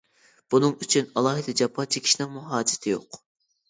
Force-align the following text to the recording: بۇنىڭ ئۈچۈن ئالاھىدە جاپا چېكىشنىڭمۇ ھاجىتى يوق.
بۇنىڭ 0.53 0.73
ئۈچۈن 0.85 1.13
ئالاھىدە 1.21 1.57
جاپا 1.63 1.89
چېكىشنىڭمۇ 1.93 2.47
ھاجىتى 2.53 2.99
يوق. 2.99 3.25